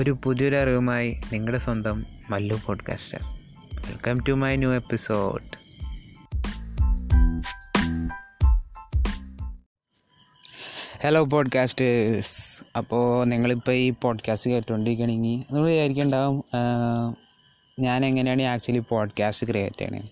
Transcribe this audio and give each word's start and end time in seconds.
ഒരു 0.00 0.18
പുതിയൊരു 0.24 0.56
അറിവുമായി 0.56 1.20
നിങ്ങളുടെ 1.32 1.58
സ്വന്തം 1.58 2.06
Mallu 2.30 2.60
podcaster 2.66 3.18
welcome 3.74 4.20
to 4.28 4.32
my 4.32 4.56
new 4.56 4.72
episode 4.72 5.60
hello 11.02 11.24
podcasters 11.24 12.62
അപ്പോൾ 12.78 13.24
നിങ്ങളിപ്പോൾ 13.24 13.72
ഈ 13.72 13.90
പോഡ്കാസ്റ്റ് 13.90 14.50
കേട്ടുകൊണ്ടിരിക്കണമെങ്കിൽ 14.50 15.36
നിങ്ങൾ 15.52 15.66
വിചാരിക്കുന്നുണ്ടാവും 15.66 16.44
ഞാൻ 17.78 18.06
എങ്ങനെയാണ് 18.06 18.42
ആക്ച്വലി 18.42 18.82
പോഡ്കാസ്റ്റ് 18.88 19.46
ക്രിയേറ്റ് 19.46 19.78
ചെയ്യണത് 19.78 20.02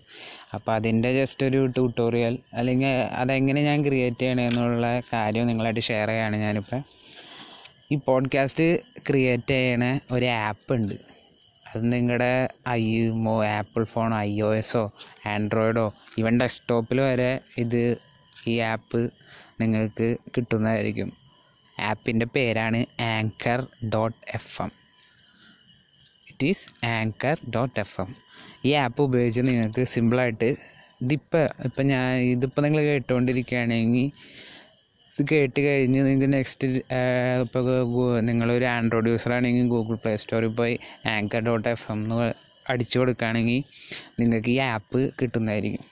അപ്പോൾ 0.53 0.71
അതിന്റെ 0.71 1.13
ജസ്റ്റ് 1.13 1.45
ഒരു 1.45 1.67
ട്യൂട്ടോറിയൽ 1.67 2.37
അല്ലെങ്കിൽ 2.53 2.87
അതെങ്ങനെ 3.15 3.63
ഞാൻ 3.63 3.81
ക്രിയേറ്റ് 3.87 4.21
ചെയ്യണേ 4.21 4.47
എന്നുള്ള 4.47 5.01
കാര്യം 5.13 5.47
നിങ്ങളായിട്ട് 5.47 5.79
ഷെയർ 5.79 6.07
ചെയ്യുകയാണ് 6.07 6.37
ഞാനിപ്പോൾ 6.37 6.81
ഈ 7.91 7.95
പോഡ്കാസ്റ്റ് 7.95 8.65
ക്രിയേറ്റ് 9.07 9.47
ചെയ്യണ 9.47 9.99
ഒരു 10.11 10.25
ആപ്പ് 10.25 10.73
ഉണ്ട്. 10.73 10.93
അത് 11.75 11.93
നിങ്ങളുടെ 11.93 12.49
ഐ 12.67 13.07
മോ 13.07 13.45
ആപ്പിൾ 13.45 13.83
ഫോൺ 13.83 14.13
ഐ 14.13 14.41
ഒ 14.41 14.55
എസോ 14.55 14.91
ആൻഡ്രോയിഡോ 15.25 15.93
ഈവൻ 16.19 16.39
ഡെസ്ക്ടോപ്പിൽ 16.39 17.01
വരെ 17.01 17.39
ഇത് 17.57 17.97
ഈ 18.47 18.59
ആപ്പ് 18.59 19.09
നിങ്ങൾക്ക് 19.61 20.17
കിട്ടുന്നതായിരിക്കും. 20.37 21.09
ആപ്പിന്റെ 21.79 22.25
പേരാണ് 22.25 22.85
anchor 23.01 23.67
dot 23.93 24.17
F 24.35 24.61
M 24.61 24.71
it 26.27 26.45
is 26.45 26.85
anchor 26.85 27.37
dot 27.55 27.79
F 27.79 28.01
M 28.01 28.15
ഈ 28.65 28.71
ആപ്പ് 28.73 29.01
ഉപയോഗിച്ച് 29.01 29.41
നിങ്ങൾക്ക് 29.41 29.83
സിമ്പിളായിട്ട് 29.83 30.55
ഇതിപ്പോൾ 31.01 31.49
ഇപ്പം 31.65 31.87
ഞാൻ 31.87 32.17
ഇതിപ്പോൾ 32.17 32.61
നിങ്ങൾ 32.61 32.81
കേട്ടുകൊണ്ടിരിക്കുകയാണെങ്കിൽ 32.81 34.11
ഇത് 35.19 35.25
കേട്ട് 35.31 35.59
കഴിഞ്ഞ് 35.59 36.01
നിങ്ങൾക്ക് 36.05 36.27
നെക്സ്റ്റ് 36.33 36.67
ഇപ്പോൾ 37.45 37.65
നിങ്ങളൊരു 38.27 38.65
ആൻഡ്രോയിഡ് 38.65 39.09
യൂസർ 39.11 39.31
ആണെങ്കിൽ 39.37 39.65
ഗൂഗിൾ 39.67 39.95
പ്ലേ 39.95 40.13
സ്റ്റോറിൽ 40.15 40.51
പോയി 40.59 40.75
ആങ്കർ 41.13 41.41
ഡോട്ട് 41.47 41.67
എഫ് 41.69 41.87
എം 41.91 41.99
എന്ന് 42.03 42.27
അടിച്ചു 42.69 42.95
കൊടുക്കുകയാണെങ്കിൽ 42.99 43.59
നിങ്ങൾക്ക് 44.19 44.49
ഈ 44.49 44.57
ആപ്പ് 44.73 45.01
കിട്ടുന്നതായിരിക്കും. 45.21 45.83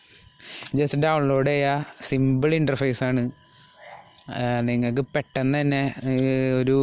ജസ്റ്റ് 0.76 1.00
ഡൗൺലോഡ് 1.06 1.50
ചെയ്യുക 1.50 2.00
സിമ്പിൾ 2.02 2.54
ഇന്റർഫേസ് 2.56 3.04
ആണ്. 3.04 3.24
നിങ്ങൾക്ക് 4.70 5.04
പെട്ടെന്ന് 5.16 5.58
തന്നെ 5.62 5.84
ഒരു 6.62 6.78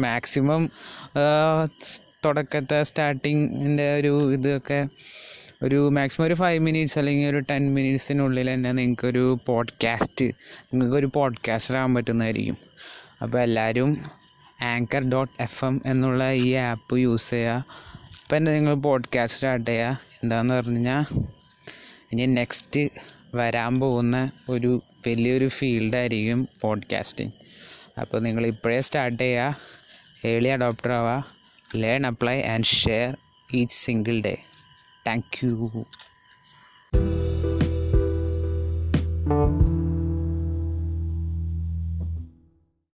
മാക്സിമം 0.00 0.62
തുടക്കത്തെ 2.24 2.80
സ്റ്റാർട്ടിങ്ങിന്റെ 2.82 3.88
ഒരു 4.00 4.12
ഇതൊക്കെ 4.32 4.80
ഒരു 5.64 5.88
മാക്സിമം 5.88 6.26
ഒരു 6.26 6.34
ഫൈവ് 6.34 6.58
മിനിറ്റ്സ് 6.58 6.98
അല്ലെങ്കിൽ 6.98 7.28
ഒരു 7.28 7.38
ടെൻ 7.38 7.74
മിനിറ്റ്സിനുള്ളിൽ 7.74 8.54
തന്നെ 8.54 8.72
നിങ്ങൾക്കൊരു 8.72 9.38
പോഡ്കാസ്റ്റ് 9.46 10.24
നിങ്ങൾക്കൊരു 10.72 11.10
പോഡ്കാസ്റ്റർ 11.14 11.76
ആകാൻ 11.76 11.94
പറ്റുന്നതായിരിക്കും. 11.94 12.56
അപ്പോൾ 13.22 13.38
എല്ലാവരും 13.38 13.90
ആങ്കർ 14.62 15.02
ഡോട്ട് 15.10 15.42
എഫ് 15.42 15.64
എം 15.64 15.80
എന്നുള്ള 15.86 16.32
ഈ 16.32 16.52
ആപ്പ് 16.52 16.98
യൂസ് 16.98 17.30
ചെയ്യുക. 17.30 17.64
ഇപ്പം 18.22 18.36
തന്നെ 18.36 18.52
നിങ്ങൾ 18.52 18.74
പോഡ്കാസ്റ്റ് 18.74 19.36
സ്റ്റാർട്ട് 19.36 19.70
ചെയ്യുക. 19.70 20.00
എന്താണെന്ന് 20.22 20.54
പറഞ്ഞു 20.54 20.74
കഴിഞ്ഞാൽ 20.74 21.04
ഇനി 22.12 22.26
നെക്സ്റ്റ് 22.26 22.88
വരാൻ 23.34 23.80
പോകുന്ന 23.80 24.30
ഒരു 24.48 24.82
വലിയൊരു 25.06 25.48
ഫീൽഡായിരിക്കും 25.48 26.48
പോഡ്കാസ്റ്റിംഗ് 26.60 27.32
അപ്പോൾ 28.00 28.20
നിങ്ങൾ 28.20 28.46
ഇപ്പോഴേ 28.46 28.80
സ്റ്റാർട്ട് 28.80 29.22
ചെയ്യുക. 29.22 29.56
ഏർലി 30.24 30.48
അഡോപ്റ്റർ 30.48 30.92
ആവുക. 30.92 31.34
Learn 31.76 32.06
apply 32.06 32.42
and 32.42 32.64
share 32.64 33.16
each 33.54 33.74
single 33.74 34.22
day 34.22 34.36
thank you 35.06 35.52